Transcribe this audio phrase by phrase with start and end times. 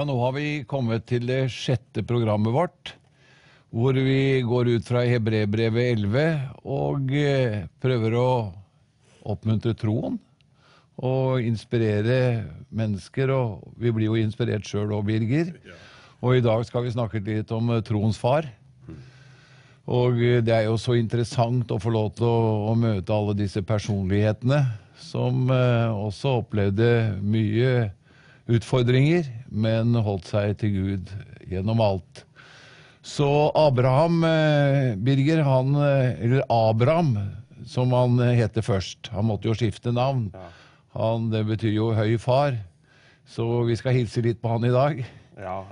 [0.00, 2.94] Ja, nå har vi kommet til det sjette programmet vårt,
[3.68, 6.22] hvor vi går ut fra Hebrebrevet 11
[6.64, 8.30] og eh, prøver å
[9.28, 10.16] oppmuntre troen
[11.04, 12.16] og inspirere
[12.72, 13.34] mennesker.
[13.34, 15.52] Og vi blir jo inspirert sjøl òg, Birger.
[16.24, 18.48] Og i dag skal vi snakke litt om eh, troens far.
[19.84, 23.36] Og eh, det er jo så interessant å få lov til å, å møte alle
[23.44, 24.64] disse personlighetene
[25.12, 27.90] som eh, også opplevde mye
[28.56, 31.12] utfordringer, men holdt seg til Gud
[31.50, 32.24] gjennom alt.
[33.02, 37.14] Så Abraham, eh, Birger, han eh, Eller Abraham,
[37.66, 39.08] som han eh, heter først.
[39.14, 40.28] Han måtte jo skifte navn.
[40.96, 42.58] Han, det betyr jo høy far.
[43.30, 45.00] Så vi skal hilse litt på han i dag.
[45.40, 45.62] Ja,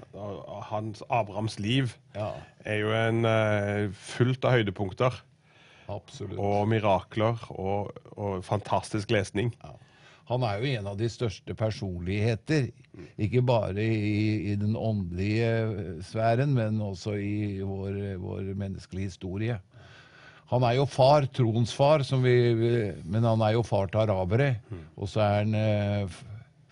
[0.70, 2.30] hans Abrahams liv Ja,
[2.64, 3.26] er jo en
[3.92, 5.18] fullt av høydepunkter
[5.92, 6.38] absolutt.
[6.40, 9.50] og mirakler og, og fantastisk lesning.
[10.28, 12.66] Han er jo en av de største personligheter,
[13.16, 19.56] ikke bare i, i den åndelige eh, sfæren, men også i vår, vår menneskelige historie.
[20.52, 22.34] Han er jo far, troens far, som vi,
[23.04, 24.50] men han er jo far til arabere.
[24.96, 26.20] Og så er han eh,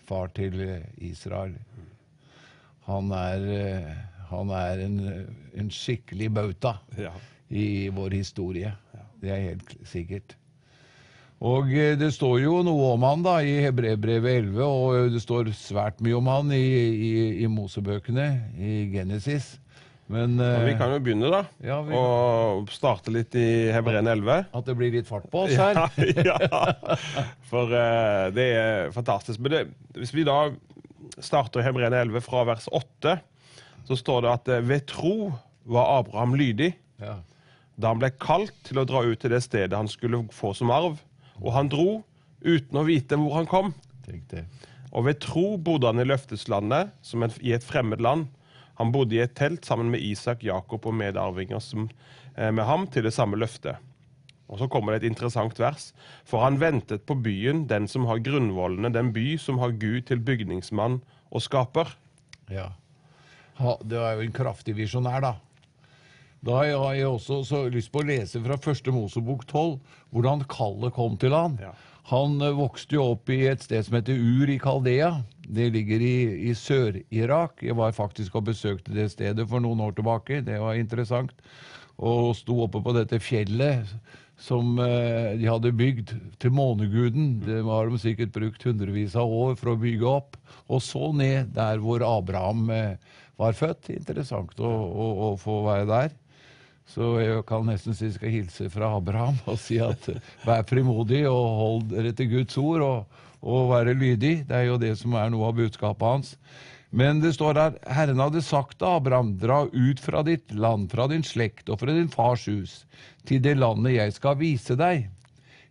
[0.07, 0.57] far til
[1.05, 1.53] Israel.
[2.87, 3.91] Han er, eh,
[4.31, 4.97] han er en,
[5.57, 7.11] en skikkelig bauta Ja.
[7.49, 8.73] i vår historie.
[9.21, 10.35] Det er helt sikkert.
[11.45, 15.51] Og eh, det står jo noe om han da i Hebrevbrevet 11, og det står
[15.53, 17.11] svært mye om han i, i,
[17.43, 18.25] i Mosebøkene,
[18.57, 19.55] i Genesis.
[20.09, 21.41] Men Og vi eh, kan jo begynne, da.
[21.67, 24.45] Ja, vi- Og starte litt i Hebren 11.
[24.55, 25.77] at det blir litt fart på oss her.
[26.29, 26.37] ja,
[27.51, 29.41] for uh, det er fantastisk.
[29.43, 29.61] Men det,
[29.99, 30.45] hvis vi da
[31.19, 33.17] starter i Hebren 11 fra vers 8,
[33.87, 35.33] så står det at eh, ved tro
[35.67, 36.73] var Abraham lydig
[37.03, 37.19] Ja.
[37.77, 40.71] da han ble kalt til å dra ut til det stedet han skulle få som
[40.73, 40.97] arv.
[41.43, 42.01] Og han dro
[42.45, 43.73] uten å vite hvor han kom.
[44.07, 44.45] Riktig.
[44.95, 48.27] Og ved tro bodde han i løfteslandet, som en, i et fremmed land.
[48.79, 51.89] Han bodde i et telt sammen med Isak, Jakob og medarvinger som,
[52.35, 53.77] eh, med ham til det samme løftet.
[54.47, 55.91] Og så kommer det et interessant vers.
[56.23, 60.23] For han ventet på byen, den som har grunnvollene, den by som har Gud til
[60.23, 61.91] bygningsmann og skaper.
[62.49, 62.71] Ja.
[63.57, 65.33] Ha, det var jo en kraftig visjonær, da.
[66.45, 69.77] Da har jeg også så lyst på å lese fra første Mosebok 12,
[70.13, 71.57] hvordan kallet kom til han.
[71.61, 71.73] Ja.
[72.11, 75.09] Han eh, vokste jo opp i et sted som heter Ur i Kaldea.
[75.47, 76.17] Det ligger i,
[76.47, 77.63] i Sør-Irak.
[77.65, 80.39] Jeg var faktisk og besøkte det stedet for noen år tilbake.
[80.45, 81.33] Det var interessant.
[81.97, 83.89] Og sto oppe på dette fjellet
[84.37, 87.39] som eh, de hadde bygd til måneguden.
[87.43, 90.37] Det har de sikkert brukt hundrevis av år for å bygge opp.
[90.69, 93.91] Og så ned der hvor Abraham eh, var født.
[93.97, 96.15] Interessant å, å, å få være der.
[96.87, 101.25] Så jeg kan nesten si skal hilse fra Abraham og si at eh, vær frimodig
[101.27, 104.47] og hold dere til Guds ord og, og være lydig.
[104.47, 106.33] Det er jo det som er noe av budskapet hans.
[106.89, 111.09] Men det står der Herren hadde sagt til Abraham, dra ut fra ditt land, fra
[111.11, 112.85] din slekt og fra din fars hus,
[113.27, 115.09] til det landet jeg skal vise deg.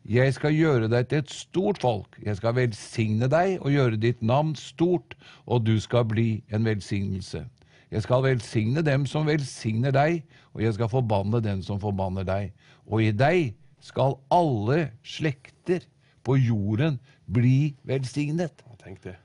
[0.06, 2.20] Jeg skal gjøre deg til et stort folk.
[2.22, 5.16] Jeg skal velsigne deg og gjøre ditt navn stort,
[5.46, 7.42] og du skal bli en velsignelse.
[7.90, 10.24] Jeg skal velsigne dem som velsigner deg,
[10.54, 12.50] og jeg skal forbanne den som forbanner deg.
[12.86, 15.84] Og i deg skal alle slekter
[16.26, 16.98] på jorden
[17.30, 18.64] bli velsignet.
[18.82, 19.16] Tenk det.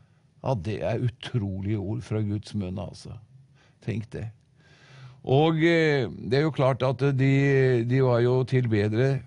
[0.41, 3.13] Ja, det er utrolige ord fra Guds munn, altså.
[3.85, 4.27] Tenk det.
[5.21, 7.33] Og eh, det er jo klart at de,
[7.85, 9.19] de var jo tilbedere.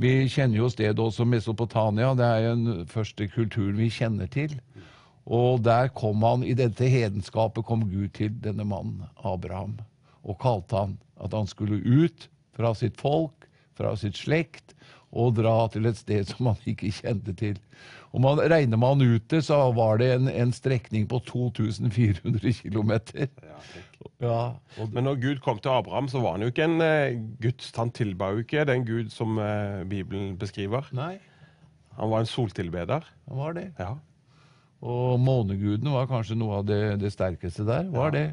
[0.00, 2.14] Vi kjenner jo stedet også, Mesopotamia.
[2.16, 4.54] Det er jo den første kulturen vi kjenner til.
[5.28, 9.76] Og der kom han, i dette hedenskapet kom Gud til denne mannen, Abraham,
[10.24, 13.46] og kalte han at han skulle ut fra sitt folk,
[13.76, 14.74] fra sitt slekt,
[15.08, 17.60] og dra til et sted som han ikke kjente til.
[18.16, 22.92] Om man regner man ut det, så var det en, en strekning på 2400 km.
[23.16, 23.60] Ja.
[24.22, 24.40] Ja,
[24.92, 27.90] Men når Gud kom til Abraham, så var han jo ikke en eh, Guds Han
[27.94, 30.86] tilba jo ikke den Gud som eh, Bibelen beskriver.
[30.94, 31.18] Nei,
[31.98, 33.06] Han var en soltilbeder.
[33.28, 33.72] Han var det.
[33.78, 33.96] Ja.
[34.84, 37.88] Og måneguden var kanskje noe av det, det sterkeste der.
[37.90, 38.28] var det.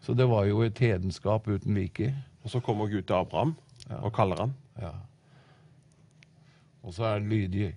[0.00, 2.12] Så det var jo et hedenskap uten like.
[2.44, 3.56] Og så kommer Gud til Abraham
[3.98, 4.54] og kaller han.
[4.78, 4.94] Ja.
[6.86, 7.76] Og så er det lydig.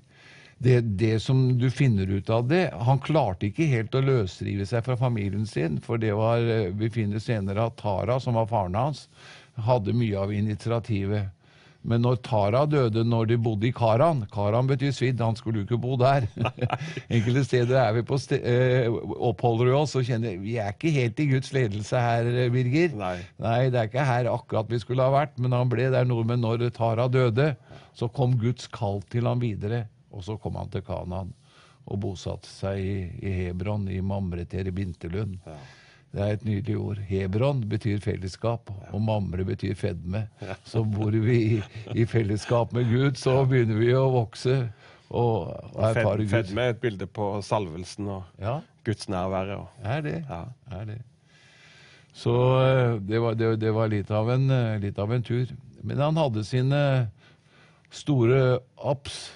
[0.62, 4.83] Det, det som du finner ut av det Han klarte ikke helt å løsrive seg
[4.85, 8.77] fra familien sin, for det var eh, Vi finner senere at Tara, som var faren
[8.77, 9.07] hans,
[9.57, 11.33] hadde mye av initiativet.
[11.81, 15.66] Men når Tara døde når de bodde i Karan Karan betyr svidd, han skulle jo
[15.66, 16.28] ikke bo der.
[17.16, 18.86] Enkelte steder er vi på ste eh,
[19.18, 22.95] oppholder vi oss og kjenner Vi er ikke helt i Guds ledelse her, eh, Birger.
[23.00, 23.16] Nei.
[23.42, 26.45] Nei, det er ikke her akkurat vi skulle ha vært, men han ble der nordmenn
[26.45, 27.54] når Tara døde.
[27.98, 31.33] Så kom Guds kall til ham videre, og så kom han til Kanaan
[31.92, 35.39] og bosatte seg i, i Hebron, i Mamreter i Bintelund.
[35.48, 35.57] Ja.
[36.11, 36.97] Det er et nydelig ord.
[37.07, 40.25] Hebron betyr fellesskap, og Mamre betyr fedme.
[40.67, 41.59] Så bor vi i,
[41.95, 44.57] i fellesskap med Gud, så begynner vi å vokse
[45.11, 46.27] og, og er Fed, Gud.
[46.33, 49.57] fedme er et bilde på salvelsen og Ja, gudsnærværet.
[49.57, 50.17] og- er det.
[50.29, 50.41] Ja.
[50.71, 50.99] Er det.
[52.13, 55.47] Så eh, det var, det, det var litt, av en, eh, litt av en tur.
[55.83, 56.81] Men han hadde sine
[57.91, 59.31] store ups,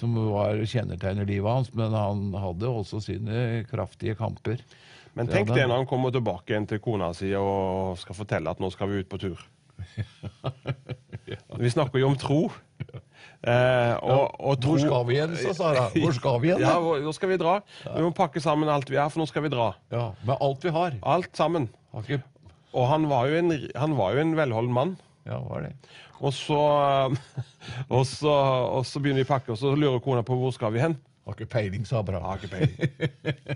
[0.00, 4.62] som var kjennetegner livet hans, men han hadde også sine kraftige kamper.
[5.18, 8.60] Men tenk det når han kommer tilbake igjen til kona si og skal fortelle at
[8.62, 9.42] nå skal vi ut på tur.
[11.60, 12.40] Vi snakker jo om tro.
[13.40, 15.84] Eh, og, og tro Hvor skal vi igjen, sa Sara?
[15.94, 16.64] Hvor skal vi igjen?
[16.64, 17.54] Ja, hvor skal vi dra?
[17.86, 19.70] Vi må pakke sammen alt vi har, for nå skal vi dra.
[19.94, 20.98] Ja, Med alt vi har.
[21.14, 21.70] Alt sammen.
[21.96, 22.20] Okay.
[22.76, 24.96] Og han var jo en, han var jo en velholden mann.
[25.28, 25.74] ja, var det.
[26.20, 26.60] Og så,
[27.94, 28.34] og, så,
[28.76, 30.98] og så begynner vi å pakke, og så lurer kona på hvor skal vi hen.
[31.28, 32.20] Har ikke peiling, sa Bra.
[32.24, 32.76] har ikke peiling.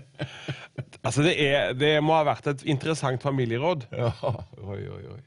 [1.05, 3.87] altså, det, er, det må ha vært et interessant familieråd.
[3.95, 4.11] Ja,
[4.65, 5.21] oi, oi, oi.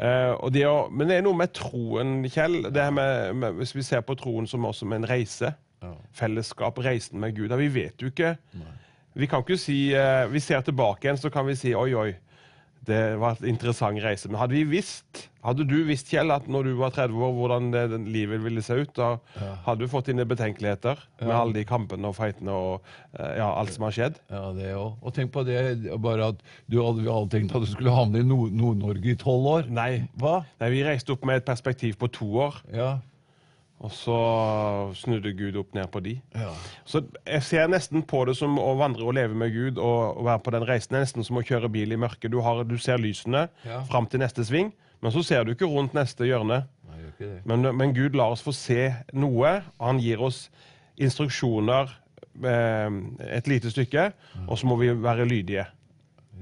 [0.00, 2.62] Eh, og det er, men det er noe med troen, Kjell.
[2.72, 5.52] Det her med, med, hvis vi ser på troen som også med en reise.
[5.82, 5.92] Ja.
[6.16, 7.50] Fellesskap, reisen med Gud.
[7.50, 8.36] Ja, vi vet jo ikke
[9.18, 12.12] Vi kan ikke si eh, Vi ser tilbake igjen, så kan vi si oi, oi.
[12.86, 14.30] Det var en interessant reise.
[14.30, 17.70] Men hadde vi visst Hadde du visst, Kjell, at når du var 30 år, hvordan
[17.74, 19.16] det, den livet ville se ut, da
[19.66, 22.84] hadde du fått dine betenkeligheter med alle de kampene og fightene og
[23.18, 24.20] eh, ja, alt som har skjedd?
[24.30, 25.00] Ja, det òg.
[25.02, 25.58] Og tenk på det,
[25.98, 29.48] bare at du hadde, hadde tenkt at du skulle havne i Nord- Nord-Norge i tolv
[29.56, 29.66] år.
[29.74, 30.04] Nei.
[30.22, 30.44] Hva?
[30.62, 32.92] Nei, vi reiste opp med et perspektiv på to år, Ja.
[33.82, 34.14] og så
[34.94, 36.12] snudde Gud opp ned på de.
[36.38, 36.52] ja.
[36.86, 40.24] Så jeg ser nesten på det som å vandre og leve med Gud og, og
[40.28, 40.94] være på den reisen.
[40.94, 42.30] Det er nesten som å kjøre bil i mørket.
[42.30, 43.82] Du, har, du ser lysene Ja.
[43.90, 44.70] fram til neste sving,
[45.02, 46.62] men så ser du ikke rundt neste hjørne.
[46.88, 47.00] Nei.
[47.46, 50.46] Men, men Gud lar oss få se noe, han gir oss
[51.02, 51.90] instruksjoner
[52.46, 52.98] eh,
[53.38, 54.10] et lite stykke,
[54.46, 55.66] og så må vi være lydige.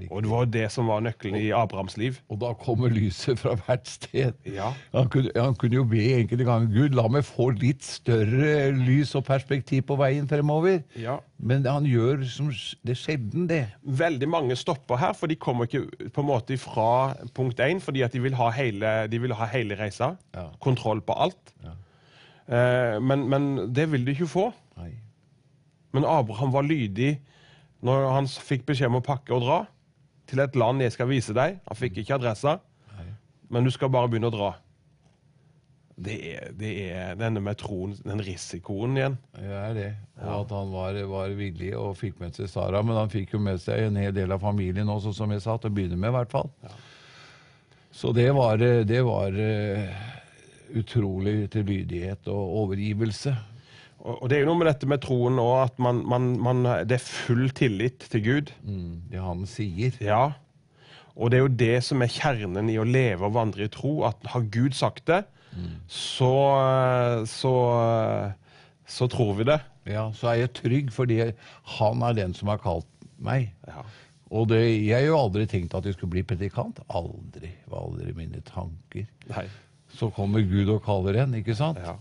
[0.09, 2.19] Og det var det som var nøkkelen i Abrahams liv.
[2.31, 4.37] Og da kommer lyset fra hvert sted.
[4.49, 4.71] Ja.
[4.95, 9.13] Han kunne, han kunne jo be enkelte ganger Gud, la meg få litt større lys
[9.19, 10.81] og perspektiv på veien fremover.
[10.99, 11.19] Ja.
[11.43, 12.53] Men han gjør som
[12.87, 13.65] det sjelden, det.
[13.83, 18.05] Veldig mange stopper her, for de kommer ikke på en måte fra punkt én, fordi
[18.07, 20.15] at de vil ha hele, de vil ha hele reisa.
[20.37, 20.49] Ja.
[20.63, 21.55] Kontroll på alt.
[21.65, 21.75] Ja.
[22.47, 24.47] Eh, men, men det vil de ikke få.
[24.81, 24.95] Nei.
[25.97, 27.17] Men Abraham var lydig
[27.83, 29.61] når han fikk beskjed om å pakke og dra
[30.31, 31.61] til et land jeg skal vise deg.
[31.69, 32.59] Han fikk ikke adressa,
[33.51, 34.51] men du skal bare begynne å dra.
[36.01, 39.19] Det er, det er denne med troen, den risikoen igjen.
[39.37, 39.89] Det er det.
[40.23, 42.81] Og at han var, var villig og fikk med seg Sara.
[42.87, 45.59] Men han fikk jo med seg en hel del av familien også, som jeg sa,
[45.61, 46.49] til å begynne med, i hvert fall.
[47.93, 49.93] Så det var, det var eh,
[50.81, 53.35] utrolig tilbydighet og overgivelse.
[54.01, 56.97] Og, det er jo noe med dette med troen òg, at man, man, man, det
[56.97, 58.53] er full tillit til Gud.
[58.65, 59.99] Mm, det han sier.
[60.01, 60.23] Ja.
[61.21, 63.99] Og det er jo det som er kjernen i å leve og vandre i tro.
[64.09, 65.25] At har Gud sagt det,
[65.91, 66.35] så,
[67.29, 67.55] så,
[68.87, 69.59] så tror vi det.
[69.91, 71.19] Ja, så er jeg trygg, fordi
[71.77, 72.89] han er den som har kalt
[73.21, 73.51] meg.
[73.69, 73.85] Ja.
[74.31, 76.79] Og det, jeg har jo aldri tenkt at jeg skulle bli predikant.
[76.95, 77.51] Aldri.
[77.71, 79.09] Var aldri mine tanker.
[79.33, 79.49] Nei.
[79.91, 81.81] Så kommer Gud og kaller en, ikke sant?
[81.83, 81.97] Ja.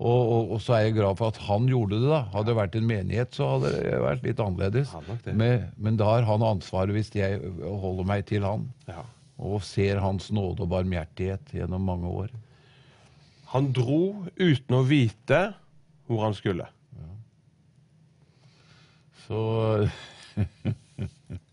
[0.00, 2.08] Og, og, og så er jeg glad for at han gjorde det.
[2.08, 2.22] da.
[2.32, 4.94] Hadde det vært en menighet, så hadde det vært litt annerledes.
[5.28, 8.64] Men, men da har han ansvaret hvis jeg holder meg til han.
[8.88, 9.04] Ja.
[9.40, 12.32] Og ser hans nåde og barmhjertighet gjennom mange år.
[13.52, 15.40] Han dro uten å vite
[16.08, 16.68] hvor han skulle.
[19.26, 19.40] Så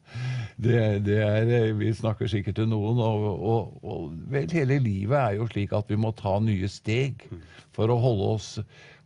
[0.58, 5.38] det, det er Vi snakker sikkert til noen, og, og, og vel, hele livet er
[5.38, 7.28] jo slik at vi må ta nye steg
[7.76, 8.52] for å holde oss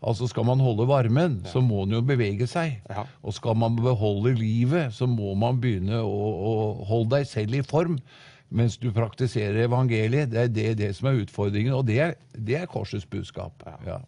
[0.01, 2.79] Altså Skal man holde varmen, så må man jo bevege seg.
[2.89, 3.03] Ja.
[3.22, 6.53] Og skal man beholde livet, så må man begynne å, å
[6.89, 8.00] holde deg selv i form
[8.51, 10.31] mens du praktiserer evangeliet.
[10.34, 13.63] Det er det, det som er utfordringen, og det er, det er korsets budskap.
[13.88, 14.01] Ja.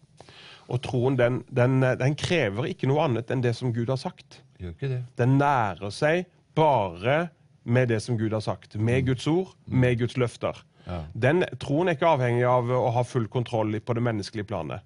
[0.68, 4.42] Og troen den, den, den krever ikke noe annet enn det som Gud har sagt.
[4.60, 5.00] Gjør ikke det.
[5.20, 7.28] Den nærer seg bare
[7.64, 8.74] med det som Gud har sagt.
[8.76, 10.58] Med Guds ord, med Guds løfter.
[10.84, 11.04] Ja.
[11.16, 14.84] Den Troen er ikke avhengig av å ha full kontroll på det menneskelige planet.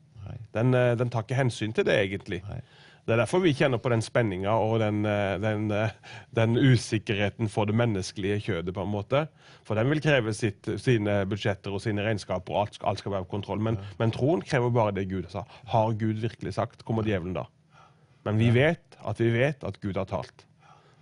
[0.53, 2.43] Den, eh, den tar ikke hensyn til det, egentlig.
[2.49, 2.61] Nei.
[3.09, 5.91] Det er derfor vi kjenner på den spenninga og den, eh, den, eh,
[6.37, 9.29] den usikkerheten for det menneskelige kjødet, på en måte.
[9.65, 13.25] For den vil kreve sitt, sine budsjetter og sine regnskaper, og alt, alt skal være
[13.25, 13.61] på kontroll.
[13.61, 15.45] Men, men troen krever bare det Gud sa.
[15.69, 17.47] Har Gud virkelig sagt, kommer djevelen da.
[18.25, 20.45] Men vi vet at vi vet at Gud har talt.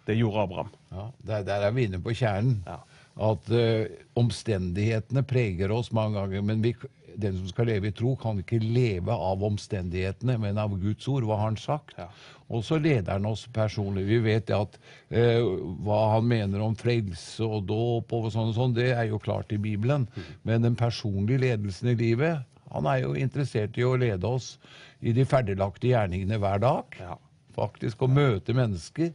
[0.06, 0.74] Det gjorde Abraham.
[0.94, 2.60] Ja, der, der er vi inne på kjernen.
[2.66, 2.80] Ja.
[3.16, 3.86] at uh,
[4.20, 6.42] omstendighetene preger oss mange ganger.
[6.44, 6.74] Men vi,
[7.16, 11.24] den som skal leve i tro, kan ikke leve av omstendighetene, men av Guds ord.
[11.24, 11.96] Hva har han sagt?
[11.96, 12.10] Ja.
[12.52, 14.04] Og så leder han oss personlig.
[14.06, 14.76] Vi vet at
[15.10, 15.42] eh,
[15.82, 19.54] hva han mener om frelse og dåp og sånn, og sånn, det er jo klart
[19.54, 20.06] i Bibelen.
[20.46, 22.44] Men den personlige ledelsen i livet
[22.74, 24.56] Han er jo interessert i å lede oss
[24.98, 26.96] i de ferdiglagte gjerningene hver dag.
[26.98, 27.14] Ja.
[27.56, 29.12] Faktisk å møte mennesker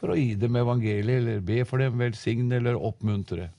[0.00, 3.50] for å gi dem evangeliet, eller be for dem, velsigne eller oppmuntre.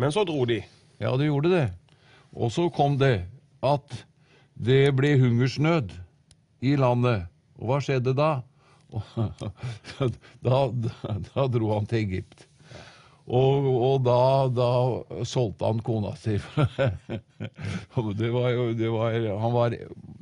[0.00, 0.58] Men så dro de.
[0.98, 1.66] Ja, de gjorde det.
[2.34, 3.28] Og så kom det
[3.64, 4.00] at
[4.54, 5.94] det ble hungersnød
[6.66, 7.28] i landet.
[7.60, 8.32] Og hva skjedde da?
[8.90, 9.28] Da,
[10.46, 10.58] da,
[11.30, 12.48] da dro han til Egypt.
[13.24, 14.18] Og, og da,
[14.52, 16.36] da solgte han kona si.
[18.20, 19.76] det var jo det, var, han var,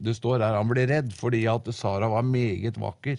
[0.07, 3.19] det står her han ble redd fordi at Sara var meget vakker.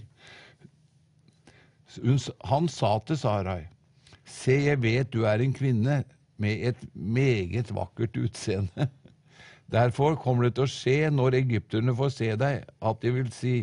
[2.50, 3.64] Han sa til Sarai,
[4.26, 6.02] se, jeg vet du er en kvinne
[6.42, 8.88] med et meget vakkert utseende.
[9.74, 13.56] Derfor kommer det til å skje når egypterne får se deg, at de vil si,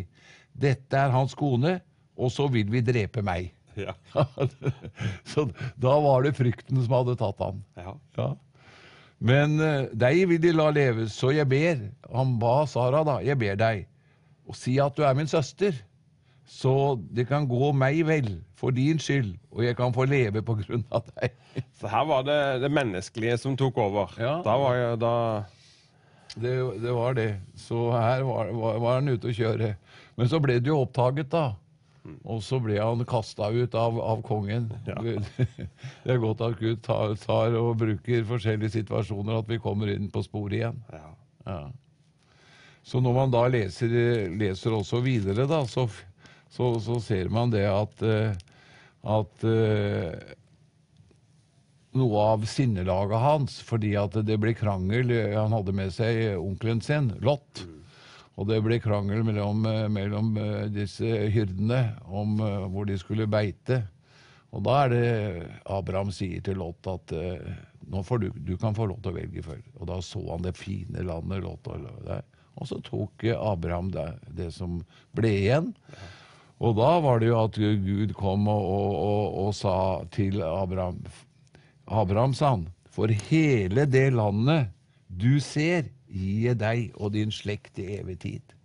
[0.51, 1.77] dette er hans kone,
[2.19, 3.51] og så vil vi drepe meg.
[3.79, 3.93] Ja.
[5.31, 5.45] så
[5.79, 7.61] da var det frykten som hadde tatt han.
[7.79, 7.95] Ja.
[8.17, 8.31] Ja.
[9.21, 11.79] Men eh, deg vil de la leve, så jeg ber.
[12.11, 13.85] Han ba Sara da, jeg ber deg,
[14.49, 15.77] og si at du er min søster,
[16.51, 18.27] så det kan gå meg vel
[18.59, 21.37] for din skyld, og jeg kan få leve på grunn av deg.
[21.79, 24.11] Så her var det det menneskelige som tok over.
[24.19, 24.35] Ja.
[24.45, 25.15] Da var jeg da
[26.35, 26.51] Det,
[26.83, 27.29] det var det.
[27.59, 29.73] Så her var, var, var han ute å kjøre.
[30.19, 31.55] Men så ble det jo oppdaget, da.
[32.23, 34.69] Og så ble han kasta ut av, av kongen.
[34.87, 34.99] Ja.
[36.03, 40.11] Det er godt at Gud tar, tar og bruker forskjellige situasjoner, at vi kommer inn
[40.11, 40.83] på sporet igjen.
[40.91, 41.07] ja.
[41.47, 41.61] Ja.
[42.83, 43.91] Så når man da leser,
[44.41, 45.85] leser også videre, da, så,
[46.51, 48.33] så, så ser man det at, eh,
[49.07, 50.33] at eh,
[51.95, 56.83] noe av sinnelaget hans, fordi at det ble krangel eh, Han hadde med seg onkelen
[56.83, 57.63] sin, Lott.
[58.39, 60.29] Og det ble krangel mellom, mellom
[60.73, 62.39] disse hyrdene om
[62.71, 63.81] hvor de skulle beite.
[64.55, 65.09] Og da er det
[65.69, 67.11] Abraham sier til Lot at
[67.91, 69.59] nå får du, du kan få lov til å velge før.
[69.77, 72.23] Og da så han det fine landet Lot og der.
[72.55, 74.07] Og så tok Abraham det,
[74.39, 74.79] det som
[75.13, 75.69] ble igjen.
[76.61, 79.75] Og da var det jo at Gud kom og, og, og, og sa
[80.13, 81.01] til Abraham
[81.91, 84.69] Abraham, sa han, for hele det landet
[85.09, 88.55] du ser, gir jeg deg og din slekt til evig tid.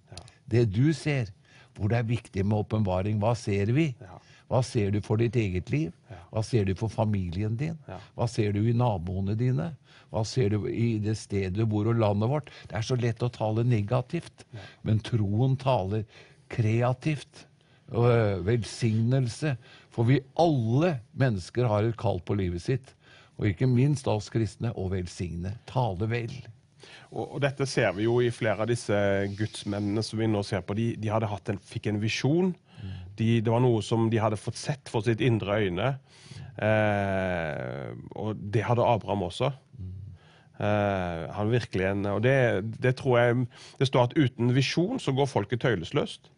[0.47, 1.33] Det du ser,
[1.75, 3.91] hvor det er viktig med åpenbaring, hva ser vi?
[4.01, 4.21] Ja.
[4.47, 5.91] Hva ser du for ditt eget liv?
[6.31, 7.75] Hva ser du for familien din?
[8.15, 9.73] Hva ser du i naboene dine?
[10.15, 12.53] Hva ser du i det stedet du bor og landet vårt?
[12.71, 14.47] Det er så lett å tale negativt,
[14.87, 16.07] men troen taler
[16.53, 17.47] kreativt.
[17.95, 19.57] Øh, velsignelse.
[19.95, 22.95] For vi alle mennesker har et kall på livet sitt.
[23.39, 25.55] Og ikke minst oss kristne, å velsigne.
[25.69, 26.35] Tale vel.
[27.13, 28.97] Og, og dette ser vi jo i flere av disse
[29.39, 30.75] gudsmennene som vi nå ser på.
[30.75, 32.55] De, de en, fikk en visjon.
[33.17, 35.95] De, det var noe som de hadde fått sett for sitt indre øyne.
[36.57, 39.53] Eh, og det hadde Abraham også.
[40.57, 43.43] Uh, han virkelig en, og det, det tror jeg
[43.77, 46.31] Det står at uten visjon så går folket tøylesløst.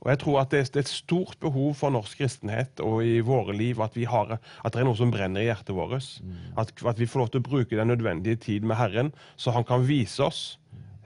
[0.00, 3.52] Og jeg tror at det, er et stort behov for norsk kristenhet og i våre
[3.52, 6.08] liv at, vi har, at det er noe som brenner i hjertet vårt.
[6.56, 9.66] At, at vi får lov til å bruke den nødvendige tid med Herren, så han
[9.68, 10.42] kan vise oss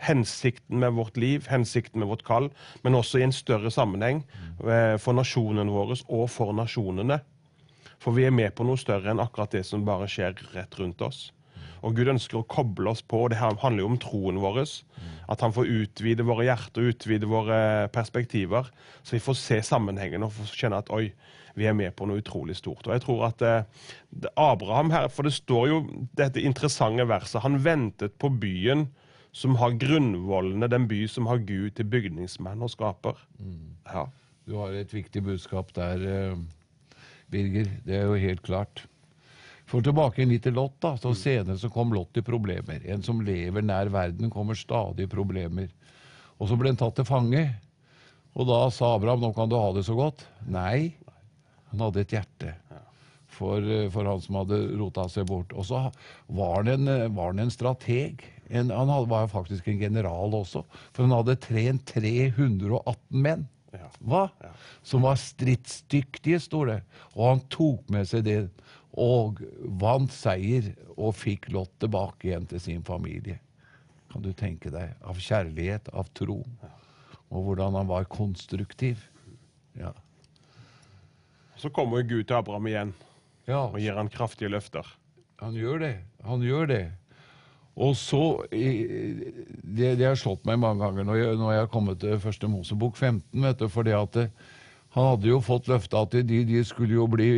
[0.05, 2.51] hensikten med vårt liv, hensikten med vårt kall,
[2.85, 4.25] men også i en større sammenheng
[4.63, 7.21] eh, for nasjonen vår og for nasjonene.
[8.03, 11.03] For vi er med på noe større enn akkurat det som bare skjer rett rundt
[11.03, 11.31] oss.
[11.85, 14.63] Og Gud ønsker å koble oss på, og det her handler jo om troen vår.
[15.31, 17.59] At han får utvide våre hjerter, utvide våre
[17.93, 18.71] perspektiver,
[19.03, 21.09] så vi får se sammenhengen og får kjenne at oi,
[21.55, 22.89] vi er med på noe utrolig stort.
[22.89, 23.85] Og jeg tror at eh,
[24.41, 25.81] Abraham her, for det står jo
[26.19, 28.89] dette interessante verset, han ventet på byen
[29.35, 33.19] som har grunnvollene, den by som har Gud til bygningsmenn og skaper.
[33.91, 34.09] Ja.
[34.45, 36.37] Du har et viktig budskap der, eh,
[37.31, 37.71] Birger.
[37.87, 38.85] Det er jo helt klart.
[39.71, 40.77] For tilbake litt til Lot.
[40.83, 42.85] da, så Senere så kom Lot i problemer.
[42.85, 45.71] En som lever nær verden, kommer stadig i problemer.
[46.39, 47.47] Og så ble han tatt til fange.
[48.35, 50.27] Og da sa Abraham nå kan du ha det så godt.
[50.51, 50.97] Nei,
[51.71, 52.57] han hadde et hjerte
[53.35, 55.53] for, eh, for han som hadde rota seg bort.
[55.55, 55.81] Og så
[56.27, 58.25] var han en, var han en strateg.
[58.49, 63.47] En, han hadde, var faktisk en general også, for han hadde trent 318 menn.
[63.75, 63.89] Ja.
[64.07, 64.25] Hva?
[64.87, 66.81] Som var stridsdyktige, står det.
[67.17, 68.39] Og han tok med seg det
[69.01, 69.41] og
[69.81, 73.41] vant seier og fikk Lot tilbake igjen til sin familie.
[74.13, 74.95] Kan du tenke deg?
[75.03, 76.43] Av kjærlighet, av tro.
[77.35, 79.03] Og hvordan han var konstruktiv.
[79.75, 79.91] Ja.
[81.59, 82.93] Så kommer Gud til Abraham igjen
[83.49, 83.65] ja.
[83.65, 84.87] og gir han kraftige løfter.
[85.43, 85.95] Han gjør det.
[86.23, 86.85] Han gjør det.
[87.75, 91.99] Og så Det, det har slått meg mange ganger når jeg, når jeg har kommet
[91.99, 94.29] til første Mosebok 15, vet du, fordi at det,
[94.95, 97.29] han hadde jo fått løfta at de, de skulle jo bli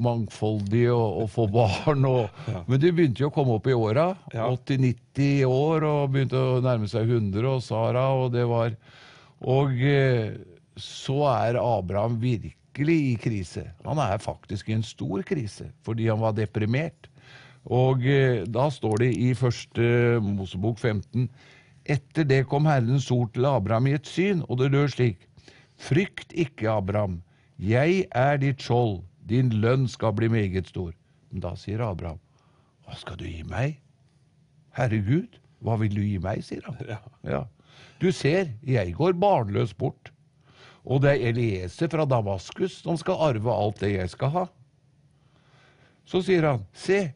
[0.00, 2.06] mangfoldige og, og få barn.
[2.08, 2.38] Og,
[2.70, 4.06] Men de begynte jo å komme opp i åra.
[4.32, 4.46] Ja.
[4.48, 8.72] 80-90 år og begynte å nærme seg 100, og Sara, og det var
[9.44, 10.38] Og eh,
[10.80, 13.66] så er Abraham virkelig i krise.
[13.84, 17.10] Han er faktisk i en stor krise fordi han var deprimert.
[17.68, 19.90] Og eh, da står det i første
[20.24, 21.28] Mosebok 15
[21.92, 25.24] Etter det kom Herrens ord til Abraham i et syn, og det lød slik
[25.82, 27.20] Frykt ikke, Abraham,
[27.58, 30.92] jeg er ditt skjold, din lønn skal bli meget stor.
[31.30, 32.20] Men da sier Abraham,
[32.86, 33.78] hva skal du gi meg?
[34.76, 36.78] Herregud, hva vil du gi meg, sier han.
[36.86, 37.00] Ja.
[37.26, 37.42] Ja.
[38.02, 40.10] Du ser, jeg går barnløs bort.
[40.82, 44.46] Og det er Elieser fra Damaskus som skal arve alt det jeg skal ha.
[46.06, 47.12] Så sier han, se,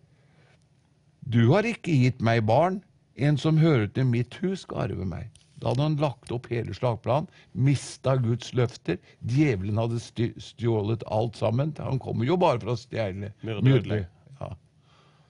[1.27, 2.79] du har ikke gitt meg barn,
[3.17, 5.33] en som hører til mitt hus skal arve meg.
[5.61, 8.99] Da hadde han lagt opp hele slagplanen, mista Guds løfter.
[9.25, 10.01] Djevelen hadde
[10.43, 11.73] stjålet alt sammen.
[11.81, 13.33] Han kommer jo bare for å stjele.
[13.41, 14.03] Myrde.
[14.41, 14.51] Ja.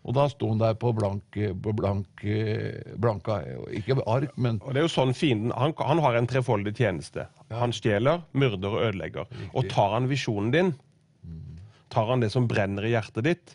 [0.06, 2.24] Og da sto han der på blank, på blank,
[3.02, 3.38] blanka
[3.74, 7.28] Ikke ark, men Og det er jo sånn fienden, han, han har en trefoldig tjeneste.
[7.50, 9.30] Han stjeler, myrder og ødelegger.
[9.52, 10.74] Og tar han visjonen din,
[11.90, 13.54] tar han det som brenner i hjertet ditt,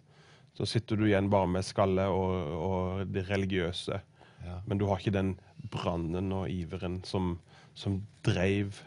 [0.56, 4.00] så sitter du igjen bare med skalle og, og det religiøse.
[4.45, 4.60] Ja.
[4.65, 5.36] Men du har ikke den
[5.74, 7.36] brannen og iveren som,
[7.77, 8.81] som dreiv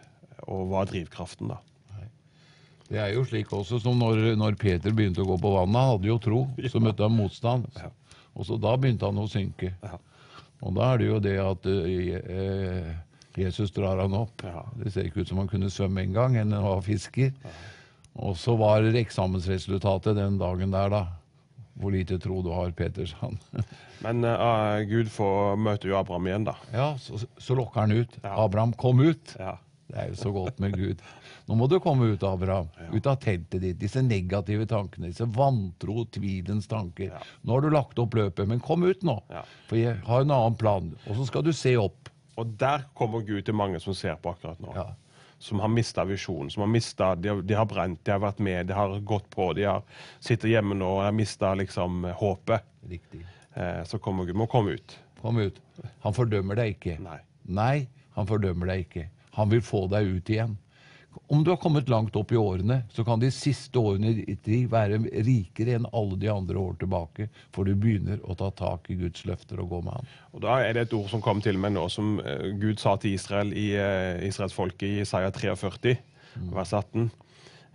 [0.45, 1.61] og var drivkraften, da.
[2.85, 5.79] Det er jo slik også som når, når Peter begynte å gå på vannet.
[5.79, 6.41] Han hadde jo tro,
[6.73, 7.69] så møtte han motstand.
[8.35, 9.73] Og så da begynte han å synke.
[9.83, 9.99] Ja.
[10.65, 12.93] Og da er det jo det at eh, eh,
[13.41, 14.45] Jesus drar han opp.
[14.47, 14.63] Ja.
[14.79, 17.33] Det ser ikke ut som han kunne svømme engang, enn han var fisker.
[18.15, 21.03] Og så var eksamensresultatet den dagen der, da.
[21.81, 23.39] Hvor lite tro du har, Peter, sa han.
[24.05, 26.55] Men uh, Gud får møte jo Abraham igjen, da.
[26.75, 28.19] Ja, så, så lokker han ut.
[28.23, 28.37] Ja.
[28.45, 29.37] Abraham, kom ut!
[29.39, 29.57] Ja.
[29.85, 31.03] Det er jo så godt med Gud.
[31.45, 32.71] Nå må du komme ut, Abraham.
[32.95, 33.77] Ut av teltet ditt.
[33.79, 37.11] Disse negative tankene, disse vantro, tvilens tanker.
[37.13, 37.21] Ja.
[37.45, 39.19] Nå har du lagt opp løpet, men kom ut nå.
[39.31, 39.45] Ja.
[39.69, 40.89] For jeg har en annen plan.
[41.05, 42.09] Og så skal du se opp.
[42.41, 44.73] Og der kommer Gud til mange som ser på akkurat nå.
[44.75, 44.89] Ja.
[45.45, 46.51] Som har mista visjonen.
[46.51, 49.27] som har mistet, de, har, de har brent, de har vært med, de har gått
[49.31, 49.51] på.
[49.53, 49.83] De har
[50.25, 52.65] sitter hjemme nå og har mista liksom, håpet.
[52.89, 53.21] Riktig.
[53.55, 54.39] Eh, så kommer Gud.
[54.41, 54.97] Må komme ut.
[55.21, 55.61] Kom ut.
[56.07, 56.97] Han fordømmer deg ikke.
[57.05, 57.19] Nei.
[57.45, 59.05] Nei, han fordømmer deg ikke.
[59.37, 60.57] Han vil få deg ut igjen.
[61.27, 64.49] Om du har kommet langt opp i årene, så kan de siste årene i ditt
[64.51, 68.91] liv være rikere enn alle de andre år tilbake, for du begynner å ta tak
[68.93, 70.11] i Guds løfter og gå med han.
[70.35, 72.97] Og Da er det et ord som kom til meg nå, som eh, Gud sa
[73.01, 75.97] til Israel i uh, israelsfolket i Isaiah 43,
[76.55, 77.09] vers 18.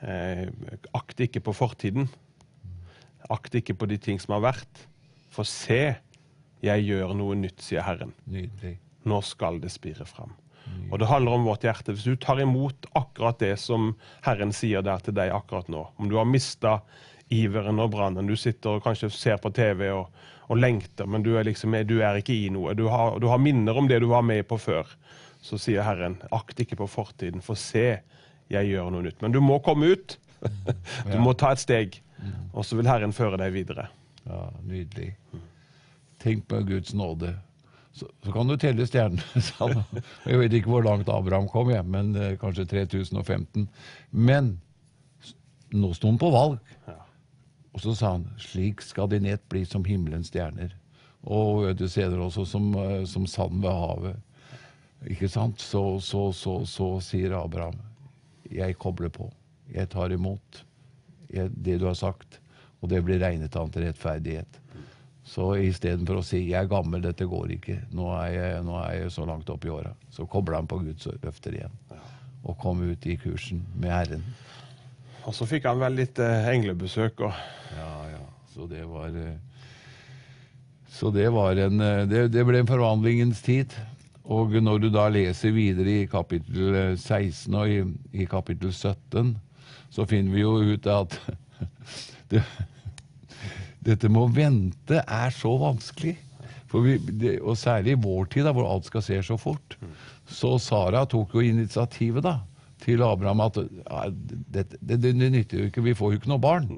[0.01, 0.45] Eh,
[0.95, 2.07] akt ikke på fortiden.
[3.29, 4.85] Akt ikke på de ting som har vært.
[5.33, 5.95] For se,
[6.63, 8.13] jeg gjør noe nytt, sier Herren.
[8.29, 8.77] Nydelig.
[9.07, 10.35] Nå skal det spire fram.
[10.89, 11.93] Og det handler om vårt hjerte.
[11.93, 13.93] Hvis du tar imot akkurat det som
[14.25, 16.79] Herren sier der til deg akkurat nå, om du har mista
[17.29, 20.09] iveren og brannen, du sitter og kanskje ser på TV og,
[20.49, 23.41] og lengter, men du er, liksom, du er ikke i noe, du har, du har
[23.41, 24.89] minner om det du var med på før,
[25.45, 28.01] så sier Herren, akt ikke på fortiden, for se,
[28.49, 29.21] jeg gjør noe nytt.
[29.21, 30.17] Men du må komme ut.
[31.09, 31.97] Du må ta et steg,
[32.55, 33.89] og så vil Herren føre deg videre.
[34.23, 35.09] Ja, nydelig.
[36.23, 37.33] Tenk på Guds nåde.
[37.99, 39.41] Så, så kan du telle stjernene.
[39.49, 40.01] sa han.
[40.23, 43.67] Jeg vet ikke hvor langt Abraham kom, jeg, men eh, kanskje 3015.
[44.15, 44.53] Men
[45.75, 46.59] nå sto han på valg.
[47.75, 50.73] Og så sa han slik skal din ett bli som himmelens stjerner.
[51.27, 54.25] Og du ser det også som, eh, som sand ved havet.
[55.07, 55.61] Ikke sant?
[55.61, 57.77] Så, så, så, så sier Abraham,
[58.51, 59.29] jeg kobler på.
[59.71, 60.63] Jeg tar imot
[61.29, 62.39] jeg, det du har sagt.
[62.79, 64.59] Og det blir regnet han til rettferdighet.
[65.29, 68.93] Så istedenfor å si 'jeg er gammel, dette går ikke', nå er jeg, nå er
[69.03, 71.75] jeg så langt opp i åra, så kobla han på Guds løfter igjen.
[72.43, 74.23] Og kom ut i kursen med Herren.
[75.27, 77.21] Og så fikk han vel litt eh, englebesøk.
[77.21, 77.33] og
[77.75, 78.23] Ja, ja.
[78.53, 79.37] Så det var eh,
[80.89, 83.75] Så det var en eh, Det, det ble en forvandlingens tid.
[84.23, 89.35] Og når du da leser videre i kapittel eh, 16 og i, i kapittel 17,
[89.91, 91.19] så finner vi jo ut at
[92.31, 92.43] det,
[93.85, 96.17] dette med å vente er så vanskelig.
[96.69, 99.77] For vi, det, og særlig i vår tid, da, hvor alt skal skje så fort.
[100.29, 102.35] Så Sara tok jo initiativet da,
[102.83, 106.43] til Abraham at ja, det, det, det, nytter jo ikke, vi får jo ikke noe
[106.43, 106.69] barn.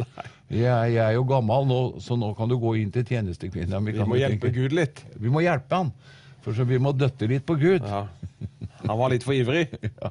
[0.52, 0.64] Jeg,
[0.96, 3.84] jeg er jo gammel nå, så nå kan du gå inn til tjenestekvinna.
[3.84, 5.04] Vi må hjelpe Gud litt.
[5.20, 5.94] Vi må hjelpe han.
[6.42, 7.86] For så vi må døtte litt på Gud.
[7.86, 8.06] Ja.
[8.88, 9.68] Han var litt for ivrig.
[10.02, 10.10] ja.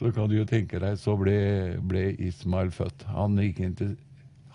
[0.00, 1.36] Så kan du jo tenke deg, så ble,
[1.84, 3.04] ble Ismail født.
[3.12, 3.90] Han gikk inn til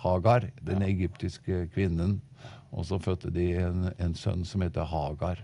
[0.05, 2.19] Hagar, den egyptiske kvinnen.
[2.75, 5.41] Og så fødte de en, en sønn som heter Hagar.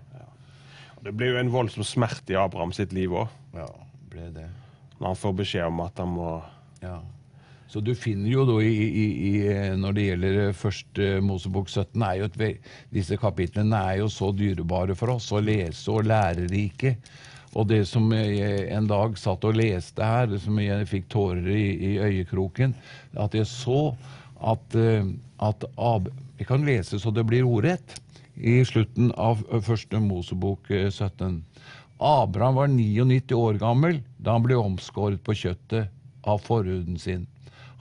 [1.02, 3.66] Det ble jo en voldsom smerte i Abraham sitt liv òg, Ja,
[4.12, 4.46] ble det.
[5.00, 6.36] når han får beskjed om at han må
[6.84, 7.00] Ja.
[7.72, 9.34] Så du finner jo da i, i, i
[9.80, 14.34] Når det gjelder eh, første Mosebok 17, er jo et, disse kapitlene er jo så
[14.36, 16.98] dyrebare for oss å lese og lærerike.
[17.56, 21.48] Og det som jeg en dag satt og leste her, det som jeg fikk tårer
[21.48, 22.76] i, i øyekroken,
[23.16, 23.96] at jeg så
[24.42, 25.06] at, eh,
[25.40, 28.00] at Ab Jeg kan lese så det blir ordrett.
[28.36, 31.44] I slutten av eh, første Mosebok eh, 17.
[32.02, 35.92] Abraham var 99 år gammel da han ble omskåret på kjøttet
[36.26, 37.28] av forhuden sin.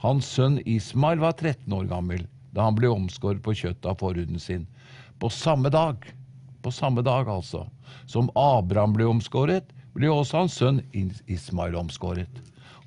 [0.01, 4.39] Hans sønn Ismail var 13 år gammel da han ble omskåret på kjøttet av forhuden
[4.41, 4.67] sin.
[5.17, 6.05] På samme dag,
[6.61, 7.65] på samme dag altså,
[8.05, 12.41] som Abraham ble omskåret, ble også hans sønn Ismail omskåret.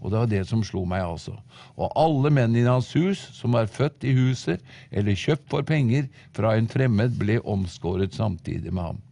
[0.05, 1.33] Og det var det som slo meg, altså.
[1.81, 4.61] Og alle menn i hans hus som var født i huset
[4.93, 9.03] eller kjøpt for penger fra en fremmed, ble omskåret samtidig med ham.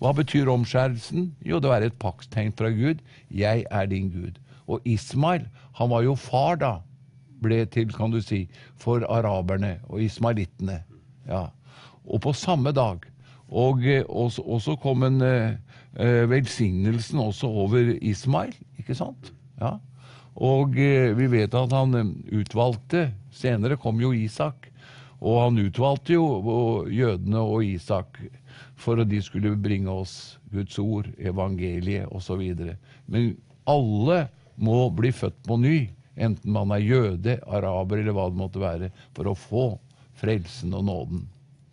[0.00, 1.34] Hva betyr omskjærelsen?
[1.44, 3.02] Jo, det var et paktstegn fra Gud.
[3.28, 4.40] Jeg er din Gud.
[4.64, 5.44] Og Ismail,
[5.76, 6.78] han var jo far da,
[7.44, 8.46] ble til, kan du si,
[8.80, 10.78] for araberne og ismailittene.
[11.28, 11.50] Ja.
[12.08, 13.04] Og på samme dag.
[13.50, 15.58] Og, eh, og, og så kom en eh,
[15.98, 19.32] eh, velsignelsen også over Ismail, ikke sant?
[19.60, 19.76] Ja.
[20.38, 24.68] Og eh, vi vet at han eh, utvalgte Senere kom jo Isak.
[25.20, 28.20] Og han utvalgte jo jødene og Isak
[28.80, 32.40] for at de skulle bringe oss Guds ord, evangeliet osv.
[33.06, 33.34] Men
[33.68, 34.22] alle
[34.60, 35.76] må bli født på ny,
[36.16, 39.66] enten man er jøde, araber eller hva det måtte være, for å få
[40.20, 41.26] frelsen og nåden.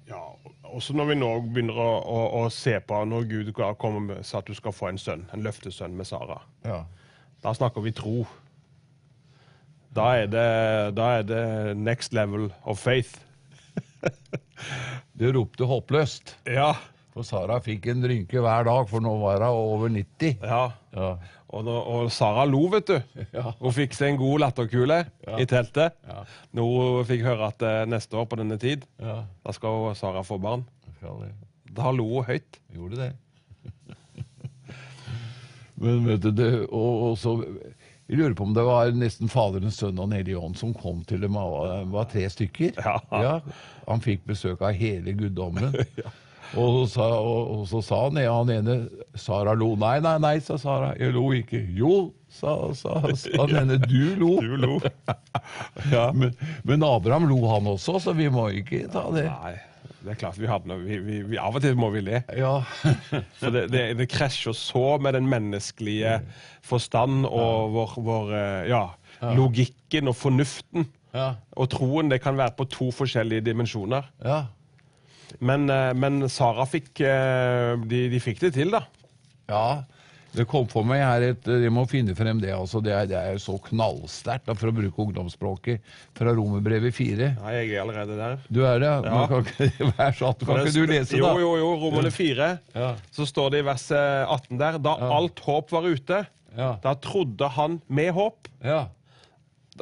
[0.07, 0.21] Ja,
[0.67, 4.41] også når vi nå begynner å, å, å se på når Gud kommer med sa
[4.41, 6.39] at du skal få en sønn, en løftesønn med Sara.
[6.67, 6.83] Ja.
[7.43, 8.25] Da snakker vi tro.
[9.97, 10.49] Da er det,
[10.97, 11.45] da er det
[11.77, 13.17] next level of faith.
[15.17, 16.35] du ropte håpløst.
[16.45, 16.75] Ja.
[17.15, 20.37] For Sara fikk en rynke hver dag, for nå var hun over 90.
[20.43, 20.67] ja.
[20.97, 21.15] Ja.
[21.47, 23.21] Og, nå, og Sara lo, vet du.
[23.31, 23.53] Ja.
[23.61, 24.97] Hun fikk seg en god latterkule
[25.39, 25.95] i teltet.
[26.03, 26.25] Ja.
[26.57, 29.21] Når hun fikk høre at eh, neste år på denne tid, ja.
[29.45, 30.65] da skal Sara få barn.
[31.77, 32.59] Da lo hun høyt.
[32.75, 33.09] Gjorde det.
[35.81, 37.37] Men vet du, det, og, og så
[38.07, 41.01] Jeg lurer på om det var nesten Faderens sønn og Den hellige ånd som kom
[41.07, 41.35] til dem.
[41.35, 42.79] Det var tre stykker.
[43.11, 43.33] Ja.
[43.87, 45.75] Han fikk besøk av hele guddommen.
[46.55, 48.75] Og, så og, og så sa han, ja, han ene
[49.19, 49.73] Sara lo.
[49.79, 50.93] Nei, nei, nei, sa Sara.
[50.95, 51.59] Jeg lo ikke.
[51.75, 53.79] Jo, sa, sa, sa han ene.
[53.91, 54.37] Du lo.
[54.39, 54.77] Du lo.
[56.15, 56.31] Men,
[56.63, 59.27] men Abraham lo han også, så vi må ikke ta det.
[59.27, 59.53] Nei,
[60.03, 60.77] det er klart vi noe.
[60.83, 62.21] Vi, vi, vi, av og til må vi le.
[62.37, 62.59] Ja.
[63.39, 66.19] For det, det, det krasjer så med den menneskelige
[66.65, 68.83] forstand og vår, vår eh, ja,
[69.37, 70.87] logikken og fornuften.
[71.15, 71.31] Ja.
[71.57, 74.13] Og troen det kan være på to forskjellige dimensjoner.
[74.25, 74.45] ja.
[75.43, 78.85] Men, eh, men Sara fikk eh, de, de fikk det til, da.
[79.51, 79.83] Ja,
[80.37, 82.51] det kom for meg her et Jeg må finne frem det.
[82.53, 85.81] altså Det er, det er jo så knallsterkt, for å bruke ungdomsspråket,
[86.17, 87.31] fra Romerbrevet 4.
[87.37, 88.37] Ja, jeg er allerede der.
[88.53, 88.91] Du er det?
[89.09, 89.15] Ja.
[89.27, 91.33] Man Kan ikke, vær så at, kan ikke du lese, jo, da?
[91.41, 91.71] jo, jo.
[91.83, 92.51] Romerne 4.
[92.77, 92.91] Ja.
[93.11, 94.77] Så står det i vers eh, 18 der.
[94.87, 96.23] Da alt håp var ute,
[96.57, 96.71] Ja.
[96.81, 98.47] da trodde han med håp.
[98.65, 98.85] Ja.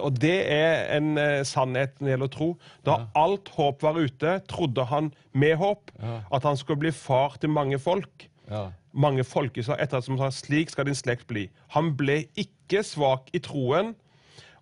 [0.03, 2.47] Og det er en eh, sannhet når det gjelder tro.
[2.83, 6.17] Da alt håp var ute, trodde han med håp Ja.
[6.35, 8.27] at han skulle bli far til mange folk.
[8.51, 8.65] Ja.
[8.95, 11.49] Mange folkeslag etter som sa slik skal din slekt bli.
[11.75, 13.91] Han ble ikke svak i troen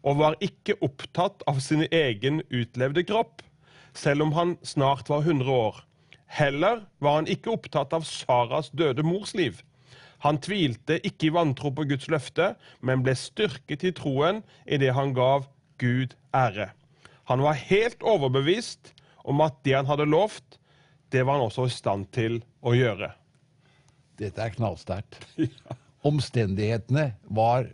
[0.04, 3.43] og var ikke opptatt av sin egen utlevde kropp,
[3.93, 5.84] selv om han snart var 100 år.
[6.34, 9.62] Heller var han ikke opptatt av Saras døde mors liv.
[10.26, 14.96] Han tvilte ikke i vantro på Guds løfte, men ble styrket i troen i det
[14.98, 15.46] han gav
[15.78, 16.72] Gud ære.
[17.30, 20.58] Han var helt overbevist om at det han hadde lovt,
[21.12, 23.13] det var han også i stand til å gjøre.
[24.19, 25.19] Dette er knallsterkt.
[26.10, 27.69] Omstendighetene var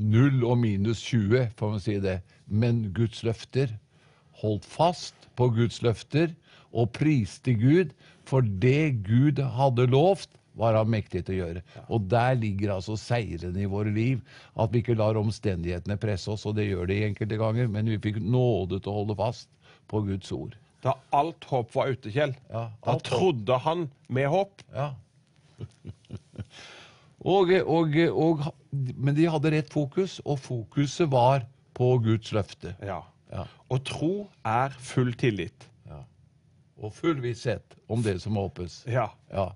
[0.00, 2.18] null og minus 20, får man si det.
[2.46, 3.74] Men Guds løfter
[4.40, 6.32] holdt fast på Guds løfter
[6.74, 7.92] og priste Gud
[8.26, 11.62] for det Gud hadde lovt, var han mektig til å gjøre.
[11.90, 14.20] Og der ligger altså seirene i våre liv.
[14.54, 17.98] At vi ikke lar omstendighetene presse oss, og det gjør det enkelte ganger, men vi
[18.02, 19.50] fikk nåde til å holde fast
[19.90, 20.54] på Guds ord.
[20.84, 23.64] Da alt håp var ute, Kjell, Ja, da trodde håp.
[23.66, 24.62] han med håp.
[24.74, 24.92] Ja.
[27.34, 32.76] og, og, og, men de hadde rett fokus, og fokuset var på Guds løfte.
[32.84, 33.02] Ja.
[33.34, 33.48] Ja.
[33.72, 34.14] Og tro
[34.46, 35.70] er full tillit.
[36.84, 38.82] Og full visshet om det som håpes.
[38.90, 39.08] Ja.
[39.32, 39.52] Ja.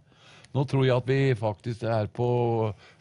[0.56, 2.28] Nå tror jeg at vi faktisk er på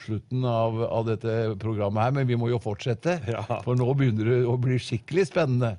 [0.03, 3.19] slutten av, av dette programmet her, men vi må jo fortsette.
[3.29, 3.45] Ja.
[3.63, 5.77] For nå begynner det å bli skikkelig spennende.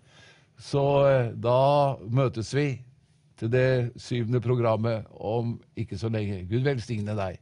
[0.58, 2.70] Så eh, da møtes vi
[3.38, 3.68] til det
[4.00, 6.44] syvende programmet om ikke så lenge.
[6.50, 7.38] Gud velsigne deg.